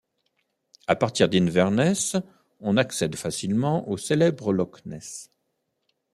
[0.87, 2.15] À partir d'Inverness,
[2.59, 5.29] on accède facilement au célèbre Loch Ness.